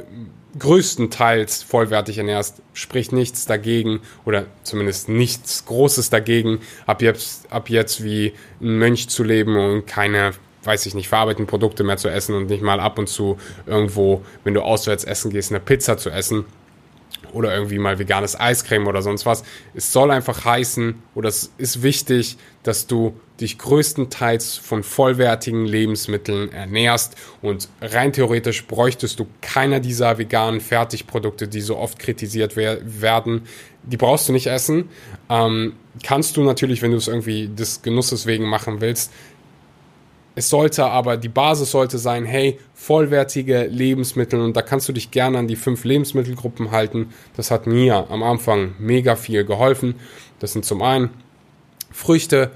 größtenteils 0.57 1.63
vollwertig 1.63 2.19
ernährst, 2.19 2.61
spricht 2.73 3.11
nichts 3.11 3.45
dagegen 3.45 3.99
oder 4.23 4.45
zumindest 4.63 5.09
nichts 5.09 5.65
Großes 5.65 6.09
dagegen, 6.09 6.59
ab 6.85 7.01
jetzt, 7.01 7.51
ab 7.51 7.69
jetzt 7.69 8.03
wie 8.03 8.33
ein 8.61 8.77
Mönch 8.77 9.09
zu 9.09 9.23
leben 9.23 9.57
und 9.57 9.87
keine, 9.87 10.31
weiß 10.63 10.85
ich 10.85 10.93
nicht, 10.93 11.09
verarbeiteten 11.09 11.47
Produkte 11.47 11.83
mehr 11.83 11.97
zu 11.97 12.09
essen 12.09 12.35
und 12.35 12.47
nicht 12.47 12.61
mal 12.61 12.79
ab 12.79 12.99
und 12.99 13.09
zu 13.09 13.37
irgendwo, 13.65 14.23
wenn 14.43 14.53
du 14.53 14.61
auswärts 14.61 15.03
essen 15.03 15.31
gehst, 15.31 15.51
eine 15.51 15.59
Pizza 15.59 15.97
zu 15.97 16.11
essen. 16.11 16.45
Oder 17.33 17.53
irgendwie 17.53 17.79
mal 17.79 17.99
veganes 17.99 18.39
Eiscreme 18.39 18.87
oder 18.87 19.01
sonst 19.01 19.25
was. 19.25 19.43
Es 19.73 19.91
soll 19.91 20.11
einfach 20.11 20.45
heißen 20.45 20.95
oder 21.15 21.29
es 21.29 21.51
ist 21.57 21.83
wichtig, 21.83 22.37
dass 22.63 22.87
du 22.87 23.19
dich 23.39 23.57
größtenteils 23.57 24.57
von 24.57 24.83
vollwertigen 24.83 25.65
Lebensmitteln 25.65 26.51
ernährst 26.51 27.15
und 27.41 27.69
rein 27.81 28.11
theoretisch 28.11 28.65
bräuchtest 28.65 29.19
du 29.19 29.27
keiner 29.41 29.79
dieser 29.79 30.17
veganen 30.17 30.59
Fertigprodukte, 30.59 31.47
die 31.47 31.61
so 31.61 31.77
oft 31.77 31.99
kritisiert 31.99 32.55
wer 32.55 32.79
werden. 32.83 33.43
Die 33.83 33.97
brauchst 33.97 34.27
du 34.27 34.33
nicht 34.33 34.47
essen. 34.47 34.89
Ähm, 35.29 35.73
kannst 36.03 36.35
du 36.37 36.43
natürlich, 36.43 36.81
wenn 36.81 36.91
du 36.91 36.97
es 36.97 37.07
irgendwie 37.07 37.47
des 37.47 37.83
Genusses 37.83 38.25
wegen 38.25 38.45
machen 38.45 38.81
willst, 38.81 39.11
es 40.37 40.51
sollte 40.51 40.85
aber, 40.85 41.17
die 41.17 41.29
Basis 41.29 41.71
sollte 41.71 41.97
sein, 41.97 42.23
hey, 42.23 42.59
vollwertige 42.75 43.65
Lebensmittel 43.65 44.39
und 44.39 44.55
da 44.55 44.61
kannst 44.61 44.87
du 44.87 44.93
dich 44.93 45.09
gerne 45.09 45.39
an 45.39 45.47
die 45.47 45.55
fünf 45.55 45.83
Lebensmittelgruppen 45.83 46.69
halten. 46.69 47.09
Das 47.35 47.49
hat 47.49 47.65
mir 47.65 48.05
am 48.11 48.21
Anfang 48.21 48.75
mega 48.77 49.15
viel 49.15 49.45
geholfen. 49.45 49.95
Das 50.37 50.53
sind 50.53 50.63
zum 50.63 50.83
einen 50.83 51.09
Früchte, 51.91 52.51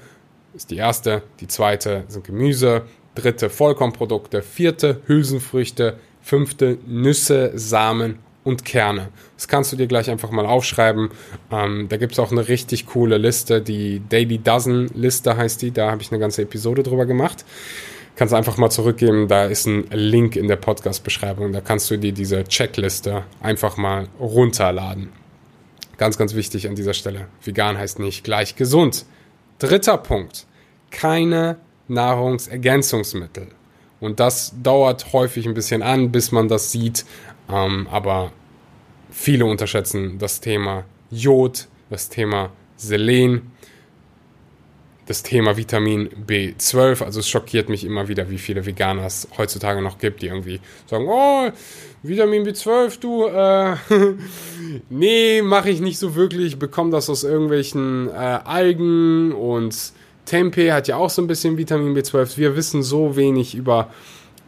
ist 0.53 0.69
die 0.69 0.77
erste, 0.77 1.23
die 1.39 1.47
zweite 1.47 2.03
sind 2.07 2.23
Gemüse, 2.23 2.83
dritte 3.15 3.49
Vollkornprodukte, 3.49 4.43
vierte 4.43 5.01
Hülsenfrüchte, 5.07 5.97
fünfte 6.21 6.77
Nüsse, 6.85 7.51
Samen 7.55 8.19
und 8.43 8.65
Kerne. 8.65 9.09
Das 9.35 9.47
kannst 9.47 9.71
du 9.71 9.75
dir 9.75 9.87
gleich 9.87 10.09
einfach 10.09 10.31
mal 10.31 10.45
aufschreiben. 10.45 11.09
Ähm, 11.51 11.87
da 11.89 11.97
gibt 11.97 12.13
es 12.13 12.19
auch 12.19 12.31
eine 12.31 12.47
richtig 12.47 12.87
coole 12.87 13.17
Liste, 13.17 13.61
die 13.61 14.01
Daily 14.09 14.37
Dozen 14.37 14.87
Liste 14.95 15.37
heißt 15.37 15.61
die. 15.61 15.71
Da 15.71 15.91
habe 15.91 16.01
ich 16.01 16.11
eine 16.11 16.19
ganze 16.19 16.41
Episode 16.43 16.83
drüber 16.83 17.05
gemacht. 17.05 17.45
Kannst 18.15 18.33
einfach 18.33 18.57
mal 18.57 18.69
zurückgeben, 18.69 19.27
da 19.27 19.45
ist 19.45 19.65
ein 19.67 19.85
Link 19.91 20.35
in 20.35 20.47
der 20.47 20.57
Podcast-Beschreibung. 20.57 21.53
Da 21.53 21.61
kannst 21.61 21.89
du 21.89 21.97
dir 21.97 22.11
diese 22.11 22.43
Checkliste 22.43 23.23
einfach 23.41 23.77
mal 23.77 24.07
runterladen. 24.19 25.09
Ganz, 25.97 26.17
ganz 26.17 26.35
wichtig 26.35 26.67
an 26.67 26.75
dieser 26.75 26.93
Stelle. 26.93 27.27
Vegan 27.43 27.77
heißt 27.77 27.99
nicht 27.99 28.23
gleich 28.23 28.55
gesund. 28.55 29.05
Dritter 29.59 29.97
Punkt. 29.97 30.45
Keine 30.89 31.57
Nahrungsergänzungsmittel. 31.87 33.47
Und 33.99 34.19
das 34.19 34.53
dauert 34.61 35.13
häufig 35.13 35.47
ein 35.47 35.53
bisschen 35.53 35.83
an, 35.83 36.11
bis 36.11 36.31
man 36.31 36.47
das 36.47 36.71
sieht. 36.71 37.05
Ähm, 37.49 37.87
aber 37.91 38.31
viele 39.09 39.45
unterschätzen 39.45 40.17
das 40.19 40.41
Thema 40.41 40.85
Jod, 41.09 41.67
das 41.89 42.09
Thema 42.09 42.51
Selen, 42.77 43.51
das 45.05 45.23
Thema 45.23 45.57
Vitamin 45.57 46.09
B12. 46.25 47.03
Also 47.03 47.19
es 47.19 47.27
schockiert 47.27 47.67
mich 47.69 47.83
immer 47.83 48.07
wieder, 48.07 48.29
wie 48.29 48.37
viele 48.37 48.65
Veganer 48.65 49.05
es 49.05 49.27
heutzutage 49.37 49.81
noch 49.81 49.97
gibt, 49.97 50.21
die 50.21 50.27
irgendwie 50.27 50.61
sagen, 50.85 51.05
oh, 51.09 51.49
Vitamin 52.03 52.45
B12, 52.45 52.99
du, 52.99 53.25
äh, 53.27 53.75
nee, 54.89 55.41
mache 55.41 55.69
ich 55.69 55.81
nicht 55.81 55.99
so 55.99 56.15
wirklich, 56.15 56.59
bekomme 56.59 56.91
das 56.91 57.09
aus 57.09 57.23
irgendwelchen 57.23 58.09
äh, 58.09 58.13
Algen 58.13 59.33
und 59.33 59.93
Tempeh 60.25 60.71
hat 60.71 60.87
ja 60.87 60.95
auch 60.95 61.09
so 61.09 61.21
ein 61.21 61.27
bisschen 61.27 61.57
Vitamin 61.57 61.95
B12. 61.95 62.37
Wir 62.37 62.55
wissen 62.55 62.83
so 62.83 63.15
wenig 63.15 63.53
über 63.53 63.89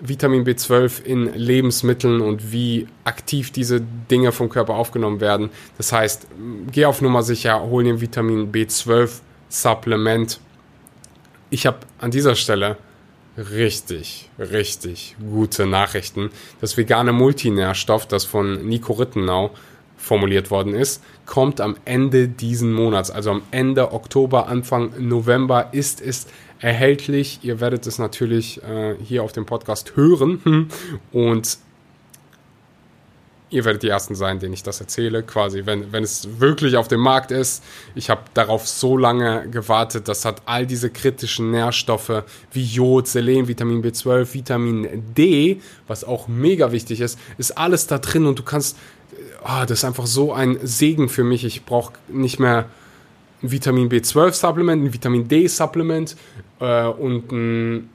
Vitamin 0.06 0.44
B12 0.44 1.02
in 1.04 1.34
Lebensmitteln 1.34 2.20
und 2.20 2.52
wie 2.52 2.88
aktiv 3.06 3.52
diese 3.52 3.82
Dinge 4.12 4.34
vom 4.34 4.50
Körper 4.50 4.76
aufgenommen 4.76 5.22
werden. 5.22 5.50
Das 5.78 5.94
heißt, 5.94 6.28
geh 6.72 6.86
auf 6.86 7.02
Nummer 7.02 7.24
sicher, 7.24 7.62
hol 7.62 7.86
dir 7.86 8.02
Vitamin 8.02 8.52
B12 8.52 9.22
Supplement. 9.48 10.42
Ich 11.50 11.66
habe 11.66 11.78
an 12.00 12.12
dieser 12.12 12.36
Stelle 12.36 12.78
richtig, 13.38 14.30
richtig 14.38 15.16
gute 15.32 15.66
Nachrichten. 15.66 16.32
Das 16.60 16.76
vegane 16.76 17.14
Multinährstoff, 17.14 18.06
das 18.06 18.26
von 18.26 18.68
Nico 18.68 18.94
Rittenau 18.94 19.52
formuliert 20.04 20.52
worden 20.52 20.76
ist, 20.76 21.02
kommt 21.26 21.62
am 21.62 21.78
Ende 21.86 22.28
diesen 22.28 22.74
Monats, 22.74 23.10
also 23.10 23.32
am 23.32 23.42
Ende 23.52 23.94
Oktober, 23.94 24.48
Anfang 24.48 24.92
November 25.00 25.70
ist 25.72 26.02
es 26.02 26.28
erhältlich. 26.60 27.40
Ihr 27.44 27.60
werdet 27.62 27.88
es 27.88 28.00
natürlich 28.00 28.62
äh, 28.64 28.96
hier 29.02 29.24
auf 29.24 29.32
dem 29.32 29.46
Podcast 29.46 29.96
hören 29.96 30.70
und 31.12 31.58
ihr 33.54 33.66
werdet 33.66 33.84
die 33.84 33.90
Ersten 33.90 34.16
sein, 34.16 34.40
denen 34.40 34.54
ich 34.54 34.64
das 34.64 34.82
erzähle, 34.82 35.22
quasi, 35.22 35.66
wenn, 35.66 35.94
wenn 35.94 36.04
es 36.04 36.40
wirklich 36.40 36.76
auf 36.76 36.88
dem 36.88 37.00
Markt 37.00 37.32
ist. 37.32 37.64
Ich 37.94 38.10
habe 38.10 38.24
darauf 38.34 38.68
so 38.68 38.98
lange 38.98 39.48
gewartet. 39.50 40.08
Das 40.08 40.26
hat 40.26 40.42
all 40.46 40.66
diese 40.66 40.90
kritischen 40.90 41.52
Nährstoffe 41.52 42.24
wie 42.52 42.64
Jod, 42.64 43.08
Selen, 43.08 43.48
Vitamin 43.48 43.84
B12, 43.84 44.34
Vitamin 44.34 45.04
D, 45.16 45.62
was 45.88 46.04
auch 46.04 46.28
mega 46.28 46.72
wichtig 46.72 47.00
ist, 47.00 47.20
ist 47.38 47.56
alles 47.56 47.86
da 47.86 48.00
drin 48.00 48.26
und 48.26 48.40
du 48.40 48.44
kannst, 48.44 48.76
oh, 49.44 49.62
das 49.62 49.80
ist 49.80 49.86
einfach 49.86 50.08
so 50.08 50.34
ein 50.34 50.60
Segen 50.64 51.10
für 51.10 51.24
mich. 51.24 51.44
Ich 51.44 51.66
brauche 51.66 51.94
nicht 52.08 52.40
mehr 52.40 52.66
ein 53.42 53.52
Vitamin 53.52 53.90
B12-Supplement, 53.90 54.84
ein 54.84 54.94
Vitamin 54.94 55.28
D-Supplement 55.28 56.16
äh, 56.60 56.86
und 56.88 57.32
ein 57.32 57.90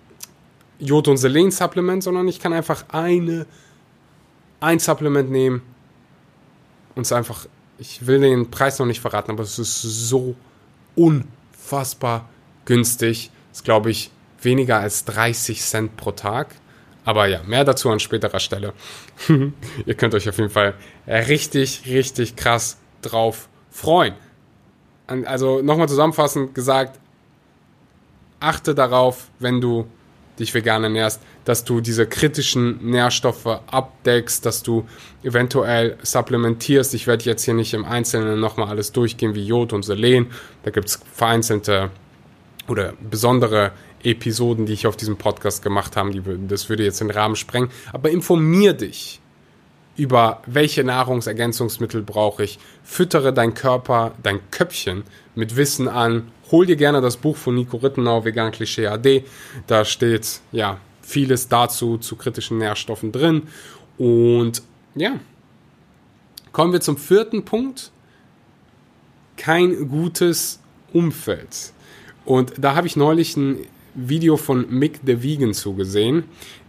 Jod- 0.79 1.09
und 1.09 1.17
Selen-Supplement, 1.17 2.03
sondern 2.03 2.29
ich 2.29 2.39
kann 2.39 2.53
einfach 2.53 2.85
eine, 2.91 3.47
ein 4.61 4.79
Supplement 4.79 5.31
nehmen 5.31 5.63
und 6.95 7.03
es 7.03 7.13
einfach, 7.13 7.47
ich 7.79 8.07
will 8.07 8.21
den 8.21 8.51
Preis 8.51 8.79
noch 8.79 8.87
nicht 8.87 9.01
verraten, 9.01 9.31
aber 9.31 9.43
es 9.43 9.59
ist 9.59 9.83
so 9.83 10.35
unfassbar 10.95 12.29
günstig. 12.65 13.31
Das 13.51 13.61
ist, 13.61 13.65
glaube 13.65 13.91
ich, 13.91 14.11
weniger 14.43 14.79
als 14.79 15.05
30 15.05 15.61
Cent 15.63 15.97
pro 15.97 16.13
Tag. 16.13 16.55
Aber 17.09 17.27
ja, 17.27 17.43
mehr 17.45 17.65
dazu 17.65 17.89
an 17.91 18.01
späterer 18.01 18.39
Stelle. 18.39 18.75
Ihr 19.87 19.95
könnt 19.95 20.15
euch 20.15 20.29
auf 20.29 20.37
jeden 20.37 20.51
Fall 20.51 20.75
richtig, 21.07 21.83
richtig 21.87 22.37
krass 22.37 22.77
drauf 23.01 23.49
freuen 23.71 24.15
also 25.09 25.63
nochmal 25.63 25.89
zusammenfassend 25.89 26.55
gesagt, 26.55 26.99
achte 28.41 28.75
darauf, 28.75 29.29
wenn 29.39 29.61
du 29.61 29.87
dich 30.39 30.55
vegan 30.55 30.85
ernährst, 30.85 31.21
dass 31.45 31.65
du 31.65 31.81
diese 31.81 32.07
kritischen 32.07 32.91
Nährstoffe 32.91 33.47
abdeckst, 33.47 34.47
dass 34.47 34.63
du 34.63 34.87
eventuell 35.25 35.97
supplementierst. 36.03 36.95
Ich 36.95 37.09
werde 37.09 37.25
jetzt 37.25 37.45
hier 37.45 37.55
nicht 37.55 37.75
im 37.75 37.85
Einzelnen 37.85 38.39
nochmal 38.39 38.69
alles 38.69 38.93
durchgehen 38.93 39.35
wie 39.35 39.45
Jod 39.45 39.73
und 39.73 39.83
Selen. 39.83 40.31
Da 40.63 40.71
gibt 40.71 40.89
es 40.89 41.01
vereinzelte 41.13 41.91
oder 42.69 42.95
besondere 43.01 43.73
Episoden, 44.03 44.67
die 44.67 44.73
ich 44.73 44.87
auf 44.87 44.97
diesem 44.97 45.17
Podcast 45.17 45.63
gemacht 45.63 45.97
habe. 45.97 46.11
Die, 46.11 46.23
das 46.47 46.69
würde 46.69 46.85
jetzt 46.85 47.01
den 47.01 47.11
Rahmen 47.11 47.37
sprengen. 47.37 47.71
Aber 47.93 48.11
informier 48.11 48.73
dich 48.73 49.21
über 49.97 50.43
welche 50.47 50.85
Nahrungsergänzungsmittel 50.85 52.03
brauche 52.03 52.45
ich. 52.45 52.59
Füttere 52.85 53.33
dein 53.33 53.55
Körper, 53.55 54.15
dein 54.23 54.39
Köpfchen 54.53 55.03
mit 55.35 55.57
Wissen 55.57 55.89
an. 55.89 56.29
Hol 56.53 56.67
dir 56.67 56.77
gerne 56.77 57.01
das 57.01 57.17
Buch 57.17 57.37
von 57.37 57.57
Nico 57.57 57.79
Rittenau, 57.79 58.25
Vegan 58.25 58.53
Klischee 58.53 58.87
AD. 58.87 59.25
Da 59.67 59.85
steht 59.85 60.41
ja 60.53 60.79
vieles 61.03 61.49
dazu, 61.49 61.99
zu 61.99 62.15
kritischen 62.15 62.59
Nährstoffen 62.59 63.11
drin. 63.11 63.49
Und 63.99 64.63
ja, 64.95 65.19
kommen 66.53 66.73
wir 66.73 66.81
zum 66.81 66.97
vierten 66.97 67.45
Punkt. 67.45 67.91
Kein 69.37 69.89
gutes 69.89 70.61
Umfeld. 70.93 71.73
Und 72.29 72.53
da 72.59 72.75
habe 72.75 72.87
ich 72.87 72.95
neulich 72.95 73.39
ein 73.39 73.57
Video 73.95 74.37
von 74.37 74.69
Mick 74.69 75.01
the 75.07 75.23
Vegan 75.23 75.55
zugesehen, 75.55 76.25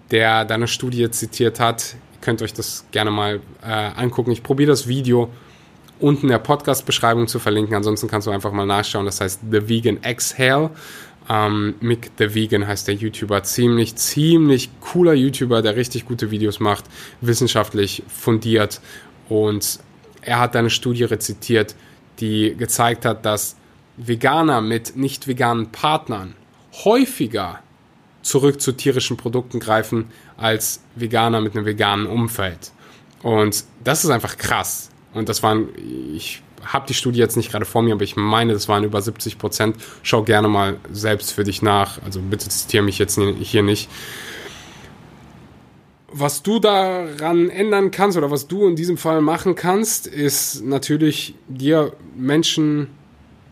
der 0.09 0.45
deine 0.45 0.69
Studie 0.69 1.11
zitiert 1.11 1.59
hat, 1.59 1.97
könnt 2.21 2.41
euch 2.41 2.53
das 2.53 2.85
gerne 2.91 3.11
mal 3.11 3.41
äh, 3.61 3.67
angucken. 3.67 4.31
Ich 4.31 4.41
probiere 4.41 4.69
das 4.69 4.87
Video 4.87 5.27
unten 5.99 6.27
in 6.27 6.29
der 6.29 6.39
Podcast-Beschreibung 6.39 7.27
zu 7.27 7.39
verlinken. 7.39 7.75
Ansonsten 7.75 8.07
kannst 8.07 8.25
du 8.27 8.31
einfach 8.31 8.53
mal 8.53 8.65
nachschauen. 8.65 9.05
Das 9.05 9.19
heißt 9.19 9.41
The 9.51 9.67
Vegan 9.67 10.01
Exhale. 10.01 10.69
Ähm, 11.29 11.75
Mick 11.81 12.11
the 12.17 12.33
Vegan 12.33 12.65
heißt 12.65 12.87
der 12.87 12.95
YouTuber. 12.95 13.43
Ziemlich, 13.43 13.97
ziemlich 13.97 14.69
cooler 14.79 15.13
YouTuber, 15.13 15.61
der 15.61 15.75
richtig 15.75 16.05
gute 16.05 16.31
Videos 16.31 16.61
macht, 16.61 16.85
wissenschaftlich 17.19 18.01
fundiert. 18.07 18.79
Und 19.27 19.81
er 20.21 20.39
hat 20.39 20.55
eine 20.55 20.69
Studie 20.69 21.03
rezitiert, 21.03 21.75
die 22.21 22.55
gezeigt 22.55 23.03
hat, 23.03 23.25
dass 23.25 23.57
Veganer 23.99 24.61
mit 24.61 24.95
nicht 24.95 25.27
veganen 25.27 25.71
Partnern 25.71 26.35
häufiger 26.85 27.59
zurück 28.21 28.61
zu 28.61 28.71
tierischen 28.71 29.17
Produkten 29.17 29.59
greifen 29.59 30.05
als 30.37 30.81
Veganer 30.95 31.41
mit 31.41 31.55
einem 31.55 31.65
veganen 31.65 32.07
Umfeld. 32.07 32.71
Und 33.23 33.65
das 33.83 34.03
ist 34.03 34.09
einfach 34.09 34.37
krass. 34.37 34.89
Und 35.13 35.29
das 35.29 35.43
waren, 35.43 35.69
ich 36.13 36.41
habe 36.63 36.87
die 36.87 36.93
Studie 36.93 37.19
jetzt 37.19 37.35
nicht 37.37 37.51
gerade 37.51 37.65
vor 37.65 37.81
mir, 37.81 37.93
aber 37.93 38.03
ich 38.03 38.15
meine, 38.15 38.53
das 38.53 38.67
waren 38.67 38.83
über 38.83 39.01
70 39.01 39.37
Prozent. 39.37 39.77
Schau 40.03 40.23
gerne 40.23 40.47
mal 40.47 40.77
selbst 40.91 41.33
für 41.33 41.43
dich 41.43 41.61
nach. 41.61 42.01
Also 42.03 42.21
bitte 42.21 42.49
zitiere 42.49 42.83
mich 42.83 42.99
jetzt 42.99 43.19
hier 43.39 43.63
nicht. 43.63 43.89
Was 46.11 46.41
du 46.41 46.59
daran 46.59 47.49
ändern 47.49 47.91
kannst 47.91 48.17
oder 48.17 48.31
was 48.31 48.47
du 48.47 48.67
in 48.67 48.75
diesem 48.75 48.97
Fall 48.97 49.21
machen 49.21 49.55
kannst, 49.55 50.07
ist 50.07 50.63
natürlich 50.63 51.35
dir 51.47 51.93
Menschen 52.15 52.87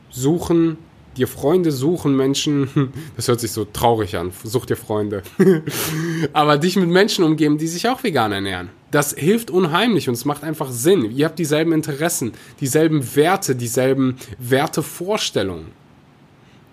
suchen, 0.09 0.77
dir 1.17 1.27
Freunde 1.27 1.71
suchen, 1.71 2.15
Menschen, 2.15 2.91
das 3.15 3.27
hört 3.27 3.39
sich 3.39 3.51
so 3.51 3.65
traurig 3.65 4.17
an, 4.17 4.31
such 4.43 4.65
dir 4.65 4.75
Freunde, 4.75 5.23
aber 6.33 6.57
dich 6.57 6.75
mit 6.75 6.89
Menschen 6.89 7.23
umgeben, 7.23 7.57
die 7.57 7.67
sich 7.67 7.87
auch 7.87 8.03
vegan 8.03 8.31
ernähren. 8.31 8.69
das 8.91 9.13
hilft 9.13 9.51
unheimlich 9.51 10.07
und 10.07 10.13
es 10.13 10.25
macht 10.25 10.43
einfach 10.43 10.71
Sinn. 10.71 11.11
Ihr 11.15 11.25
habt 11.25 11.39
dieselben 11.39 11.73
Interessen, 11.73 12.31
dieselben 12.61 13.15
Werte, 13.15 13.55
dieselben 13.55 14.15
Wertevorstellungen. 14.39 15.77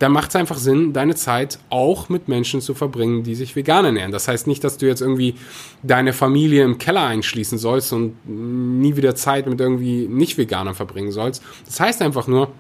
Da 0.01 0.09
macht 0.09 0.31
es 0.31 0.37
einfach 0.37 0.59
Sinn, 0.59 0.93
deine 0.93 1.15
Zeit 1.15 1.59
auch 1.71 2.09
mit 2.09 2.27
Menschen 2.27 2.61
zu 2.61 2.75
verbringen, 2.75 3.23
die 3.23 3.37
sich 3.37 3.55
vegan 3.55 3.85
ernähren. 3.85 4.11
Das 4.11 4.27
heißt 4.27 4.47
nicht, 4.49 4.65
dass 4.65 4.77
du 4.77 4.87
jetzt 4.87 5.01
irgendwie 5.01 5.37
deine 5.83 6.13
Familie 6.13 6.65
im 6.65 6.79
Keller 6.79 7.05
einschließen 7.05 7.59
sollst 7.59 7.93
und 7.93 8.17
nie 8.27 8.97
wieder 8.97 9.15
Zeit 9.15 9.47
mit 9.47 9.61
irgendwie 9.61 10.09
Nicht-Veganern 10.09 10.75
verbringen 10.75 11.13
sollst. 11.13 11.43
Das 11.65 11.79
heißt 11.79 12.03
einfach 12.03 12.27
nur, 12.27 12.51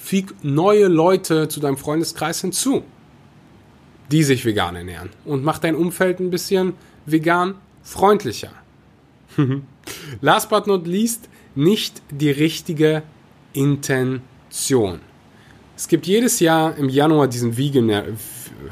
füg 0.00 0.34
neue 0.42 0.88
Leute 0.88 1.46
zu 1.48 1.60
deinem 1.60 1.76
Freundeskreis 1.76 2.40
hinzu, 2.40 2.82
die 4.10 4.22
sich 4.22 4.44
vegan 4.46 4.74
ernähren. 4.74 5.10
Und 5.26 5.44
mach 5.44 5.58
dein 5.58 5.76
Umfeld 5.76 6.20
ein 6.20 6.30
bisschen 6.30 6.72
vegan 7.04 7.56
freundlicher. 7.82 8.52
Last 10.20 10.48
but 10.48 10.66
not 10.66 10.86
least, 10.86 11.28
nicht 11.54 12.00
die 12.10 12.30
richtige 12.30 13.02
Intention. 13.52 15.00
Es 15.76 15.86
gibt 15.86 16.06
jedes 16.06 16.40
Jahr 16.40 16.76
im 16.76 16.88
Januar 16.88 17.28
diesen 17.28 17.56
Vegan, 17.56 17.90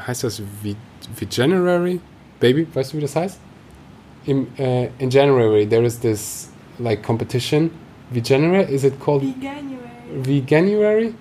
heißt 0.06 0.25
das 0.25 0.42
Veganuary? 1.16 2.00
Baby, 2.40 2.66
weißt 2.73 2.92
du, 2.92 2.97
wie 2.97 3.02
das 3.02 3.16
heißt? 3.16 3.38
Im, 4.25 4.47
uh, 4.58 4.88
in 4.99 5.11
January 5.11 5.66
there 5.66 5.85
is 5.85 5.99
this 6.00 6.50
like 6.78 7.02
competition. 7.02 7.70
Veganuary, 8.11 8.73
is 8.73 8.85
it 8.85 8.99
called? 9.00 9.23
Veganuary. 9.23 9.97
Veganuary? 10.22 11.14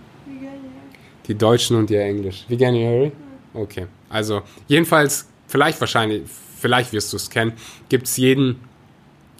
Die 1.28 1.36
Deutschen 1.36 1.78
und 1.78 1.90
ihr 1.90 2.02
Englisch. 2.02 2.46
Veganuary? 2.48 3.12
Okay. 3.54 3.88
Also, 4.10 4.44
jedenfalls, 4.68 5.28
vielleicht 5.48 5.80
wahrscheinlich, 5.80 6.24
vielleicht 6.60 6.94
wirst 6.94 7.12
du 7.12 7.18
es 7.18 7.30
kennen, 7.30 7.54
gibt 7.90 8.08
es 8.08 8.18
jeden 8.18 8.62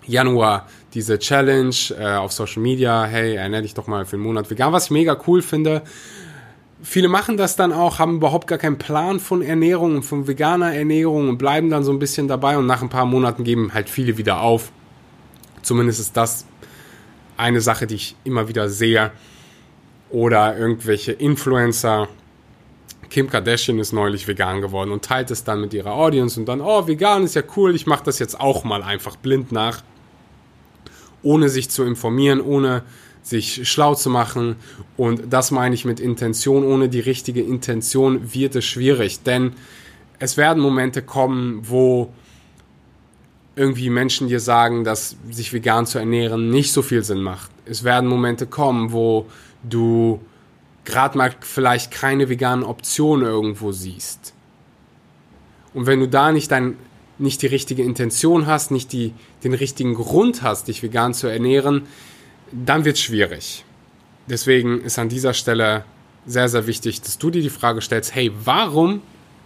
Januar 0.06 0.68
diese 0.94 1.20
Challenge 1.20 1.76
äh, 2.00 2.16
auf 2.16 2.32
Social 2.32 2.62
Media, 2.62 3.06
hey, 3.06 3.36
ernähr 3.36 3.62
dich 3.62 3.74
doch 3.74 3.88
mal 3.88 4.06
für 4.06 4.16
einen 4.16 4.24
Monat 4.24 4.50
vegan, 4.50 4.74
was 4.74 4.86
ich 4.86 4.92
mega 4.92 5.18
cool 5.28 5.42
finde. 5.42 5.84
Viele 6.82 7.10
machen 7.10 7.38
das 7.38 7.56
dann 7.56 7.74
auch, 7.74 8.00
haben 8.00 8.16
überhaupt 8.18 8.48
gar 8.48 8.58
keinen 8.58 8.78
Plan 8.78 9.20
von 9.20 9.42
Ernährung 9.42 9.96
und 9.96 10.04
von 10.04 10.28
veganer 10.28 10.74
Ernährung 10.74 11.30
und 11.30 11.38
bleiben 11.38 11.70
dann 11.70 11.84
so 11.84 11.92
ein 11.92 12.00
bisschen 12.00 12.28
dabei 12.28 12.58
und 12.58 12.68
nach 12.68 12.82
ein 12.82 12.90
paar 12.90 13.06
Monaten 13.06 13.44
geben 13.44 13.74
halt 13.74 13.90
viele 13.90 14.18
wieder 14.18 14.42
auf. 14.42 14.72
Zumindest 15.62 16.00
ist 16.00 16.16
das 16.16 16.46
eine 17.36 17.62
Sache, 17.62 17.88
die 17.88 17.96
ich 17.96 18.16
immer 18.24 18.48
wieder 18.48 18.70
sehe. 18.70 19.12
Oder 20.10 20.58
irgendwelche 20.58 21.12
Influencer, 21.12 22.08
Kim 23.10 23.30
Kardashian 23.30 23.80
ist 23.80 23.94
neulich 23.94 24.28
vegan 24.28 24.62
geworden 24.62 24.92
und 24.92 25.04
teilt 25.04 25.32
es 25.32 25.44
dann 25.44 25.62
mit 25.62 25.74
ihrer 25.74 25.94
Audience 25.94 26.40
und 26.40 26.46
dann, 26.46 26.62
oh, 26.62 26.88
vegan 26.88 27.24
ist 27.24 27.36
ja 27.36 27.44
cool, 27.56 27.76
ich 27.76 27.88
mache 27.88 28.04
das 28.04 28.20
jetzt 28.20 28.40
auch 28.40 28.64
mal 28.64 28.84
einfach 28.84 29.16
blind 29.16 29.52
nach, 29.52 29.84
ohne 31.24 31.50
sich 31.50 31.70
zu 31.70 31.84
informieren, 31.84 32.42
ohne 32.42 32.84
sich 33.28 33.70
schlau 33.70 33.96
zu 33.96 34.10
machen. 34.10 34.56
Und 34.96 35.34
das 35.34 35.52
meine 35.52 35.76
ich 35.76 35.86
mit 35.86 36.00
Intention. 36.00 36.64
Ohne 36.64 36.90
die 36.90 37.00
richtige 37.00 37.42
Intention 37.42 38.34
wird 38.34 38.56
es 38.56 38.66
schwierig, 38.66 39.24
denn 39.24 39.54
es 40.20 40.38
werden 40.38 40.62
Momente 40.64 41.02
kommen, 41.02 41.62
wo 41.64 42.14
irgendwie 43.56 43.90
Menschen 43.90 44.28
dir 44.28 44.40
sagen, 44.40 44.84
dass 44.84 45.16
sich 45.32 45.52
vegan 45.52 45.86
zu 45.86 45.98
ernähren 45.98 46.50
nicht 46.50 46.72
so 46.72 46.82
viel 46.82 47.04
Sinn 47.04 47.22
macht. 47.22 47.50
Es 47.66 47.84
werden 47.84 48.08
Momente 48.08 48.46
kommen, 48.46 48.92
wo 48.92 49.26
du 49.64 50.22
gerade 50.86 51.18
mal 51.18 51.36
vielleicht 51.42 51.92
keine 51.92 52.30
veganen 52.30 52.64
Optionen 52.64 53.28
irgendwo 53.28 53.72
siehst. 53.72 54.34
Und 55.74 55.86
wenn 55.86 56.00
du 56.00 56.08
da 56.08 56.32
nicht 56.32 56.50
dein, 56.52 56.78
nicht 57.20 57.42
die 57.42 57.48
richtige 57.48 57.84
Intention 57.84 58.48
hast, 58.48 58.72
nicht 58.72 58.94
die, 58.94 59.14
den 59.44 59.54
richtigen 59.54 59.96
Grund 59.96 60.42
hast, 60.42 60.68
dich 60.68 60.82
vegan 60.82 61.14
zu 61.14 61.28
ernähren, 61.28 61.84
dann 62.52 62.86
wird 62.86 62.96
es 62.96 63.04
schwierig. 63.04 63.66
Deswegen 64.28 64.82
ist 64.82 64.98
an 65.00 65.10
dieser 65.10 65.34
Stelle 65.34 65.84
sehr, 66.26 66.50
sehr 66.50 66.68
wichtig, 66.68 67.02
dass 67.02 67.18
du 67.18 67.30
dir 67.30 67.42
die 67.42 67.50
Frage 67.50 67.82
stellst, 67.82 68.16
hey, 68.16 68.32
warum 68.44 69.02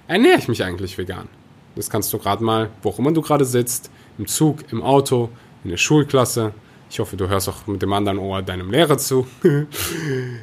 ernähre 0.07 0.39
ich 0.39 0.47
mich 0.47 0.63
eigentlich 0.63 0.97
vegan? 0.97 1.27
Das 1.75 1.89
kannst 1.89 2.11
du 2.13 2.17
gerade 2.17 2.43
mal, 2.43 2.69
wo 2.81 2.93
immer 2.97 3.11
du 3.11 3.21
gerade 3.21 3.45
sitzt, 3.45 3.89
im 4.17 4.27
Zug, 4.27 4.59
im 4.71 4.83
Auto, 4.83 5.29
in 5.63 5.69
der 5.69 5.77
Schulklasse, 5.77 6.53
ich 6.91 6.99
hoffe, 6.99 7.15
du 7.15 7.29
hörst 7.29 7.47
auch 7.47 7.67
mit 7.67 7.81
dem 7.81 7.93
anderen 7.93 8.19
Ohr 8.19 8.41
deinem 8.41 8.69
Lehrer 8.69 8.97
zu. 8.97 9.25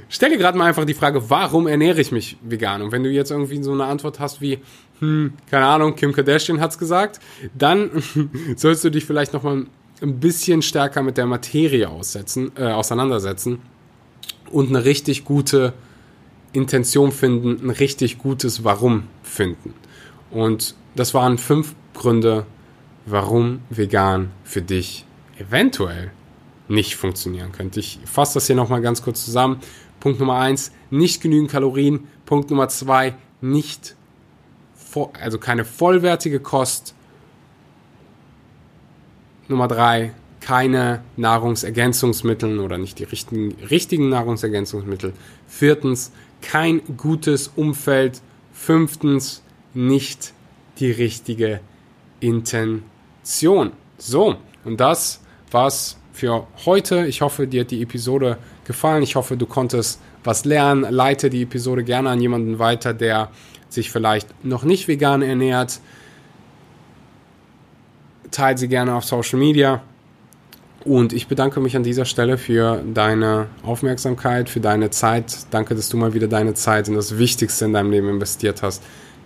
Stell 0.09 0.31
dir 0.31 0.39
gerade 0.39 0.57
mal 0.57 0.65
einfach 0.65 0.87
die 0.87 0.95
Frage, 0.95 1.29
warum 1.29 1.67
ernähre 1.67 2.01
ich 2.01 2.11
mich 2.11 2.39
vegan? 2.43 2.81
Und 2.81 2.91
wenn 2.91 3.03
du 3.03 3.11
jetzt 3.11 3.31
irgendwie 3.31 3.63
so 3.63 3.73
eine 3.73 3.85
Antwort 3.85 4.19
hast 4.19 4.41
wie, 4.41 4.59
hm, 5.01 5.35
keine 5.51 5.67
Ahnung, 5.67 5.95
Kim 5.95 6.15
Kardashian 6.15 6.59
hat's 6.59 6.79
gesagt, 6.79 7.21
dann 7.57 7.91
sollst 8.57 8.83
du 8.83 8.91
dich 8.91 9.05
vielleicht 9.05 9.35
nochmal 9.35 9.67
ein 10.01 10.21
bisschen 10.21 10.63
stärker 10.63 11.03
mit 11.03 11.19
der 11.19 11.27
Materie 11.27 11.87
aussetzen, 11.87 12.51
äh, 12.57 12.65
auseinandersetzen 12.65 13.61
und 14.51 14.71
eine 14.71 14.87
richtig 14.87 15.27
gute 15.27 15.75
Intention 16.55 17.13
finden, 17.13 17.63
ein 17.63 17.71
richtig 17.71 18.17
gutes 18.17 18.65
Warum 18.65 19.03
finden. 19.23 19.75
Und 20.31 20.77
das 20.97 21.13
waren 21.13 21.37
fünf 21.37 21.75
Gründe, 21.93 22.47
warum 23.05 23.61
vegan 23.69 24.31
für 24.45 24.63
dich 24.63 25.05
eventuell 25.39 26.11
nicht 26.69 26.97
funktionieren 26.97 27.53
könnte. 27.53 27.81
Ich 27.81 27.99
fasse 28.05 28.35
das 28.35 28.47
hier 28.47 28.57
nochmal 28.57 28.83
ganz 28.83 29.03
kurz 29.03 29.25
zusammen. 29.25 29.61
Punkt 30.01 30.21
Nummer 30.21 30.39
eins, 30.39 30.71
nicht 30.91 31.21
genügend 31.21 31.51
Kalorien. 31.51 32.07
Punkt 32.25 32.51
Nummer 32.51 32.69
zwei, 32.69 33.15
nicht, 33.41 33.97
also 35.21 35.39
keine 35.39 35.65
vollwertige 35.65 36.41
Kost. 36.41 36.95
Nummer 39.49 39.67
drei, 39.67 40.13
keine 40.41 41.03
Nahrungsergänzungsmittel 41.17 42.61
oder 42.61 42.79
nicht 42.79 42.99
die 42.99 43.05
richtigen, 43.05 43.53
richtigen 43.71 44.09
Nahrungsergänzungsmittel. 44.09 45.13
Viertens, 45.47 46.13
kein 46.43 46.81
gutes 46.97 47.49
Umfeld. 47.49 48.23
Fünftens, 48.53 49.43
nicht 49.75 50.33
die 50.79 50.91
richtige 50.91 51.61
Intention. 52.21 53.73
So, 53.99 54.37
und 54.65 54.81
das 54.81 55.21
war's 55.51 55.98
für 56.19 56.47
heute. 56.67 57.07
Ich 57.07 57.21
hoffe, 57.21 57.47
dir 57.47 57.61
hat 57.61 57.71
die 57.71 57.81
Episode 57.81 58.39
gefallen. 58.65 59.05
Ich 59.05 59.15
hoffe, 59.15 59.37
du 59.37 59.47
konntest 59.47 60.01
was 60.25 60.45
lernen. 60.45 60.85
Leite 60.91 61.31
die 61.31 61.43
Episode 61.43 61.85
gerne 61.85 62.11
an 62.11 62.21
jemanden 62.21 62.59
weiter, 62.59 62.93
der 62.93 63.31
sich 63.69 63.91
vielleicht 63.93 64.45
noch 64.45 64.65
nicht 64.65 64.89
vegan 64.89 65.23
ernährt. 65.23 65.81
Teile 68.33 68.59
sie 68.59 68.67
gerne 68.69 68.95
auf 68.95 69.05
Social 69.05 69.39
Media. 69.39 69.81
Und 70.85 71.13
ich 71.13 71.29
bedanke 71.29 71.61
mich 71.61 71.77
an 71.77 71.85
dieser 71.85 72.05
Stelle 72.05 72.37
für 72.37 72.83
deine 72.95 73.47
Aufmerksamkeit, 73.63 74.49
für 74.49 74.61
deine 74.61 74.91
Zeit. 74.91 75.47
Danke, 75.53 75.77
dass 75.77 75.89
du 75.89 75.97
mal 75.97 76.15
wieder 76.15 76.27
deine 76.27 76.55
Zeit 76.55 76.89
in 76.89 76.95
das 76.95 77.19
Wichtigste 77.19 77.65
in 77.65 77.73
deinem 77.73 77.91
Leben 77.91 78.09
investiert 78.09 78.63
hast, 78.63 78.83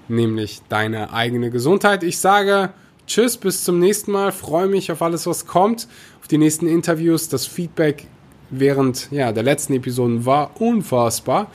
nämlich 0.09 0.61
deine 0.69 1.13
eigene 1.13 1.51
Gesundheit. 1.51 2.03
Ich 2.03 2.19
sage 2.19 2.71
Tschüss, 3.13 3.37
bis 3.37 3.63
zum 3.63 3.79
nächsten 3.79 4.11
Mal. 4.11 4.33
Freue 4.33 4.69
mich 4.69 4.91
auf 4.91 5.03
alles, 5.03 5.27
was 5.27 5.47
kommt 5.47 5.87
auf 6.23 6.29
die 6.29 6.39
nächsten 6.39 6.67
Interviews. 6.67 7.29
Das 7.29 7.45
Feedback 7.45 8.07
während 8.49 9.11
ja, 9.11 9.33
der 9.33 9.43
letzten 9.43 9.75
Episoden 9.75 10.25
war 10.25 10.59
unfassbar. 10.59 11.51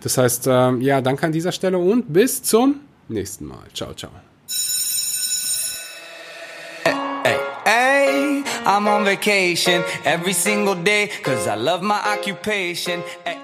Das 0.00 0.16
heißt, 0.16 0.46
äh, 0.46 0.76
ja, 0.76 1.00
danke 1.00 1.26
an 1.26 1.32
dieser 1.32 1.50
Stelle 1.50 1.78
und 1.78 2.12
bis 2.12 2.44
zum 2.44 2.76
nächsten 3.08 3.46
Mal. 3.46 3.64
Ciao, 3.74 3.92
ciao. 3.94 4.12
Hey, 7.64 8.44
I'm 8.64 8.86
on 8.86 9.04
vacation 9.04 9.82
every 10.04 10.32
single 10.32 10.76
day, 10.76 11.10
cause 11.24 11.48
I 11.48 11.56
love 11.56 11.82
my 11.82 11.98
occupation. 12.16 13.02
Hey. 13.24 13.41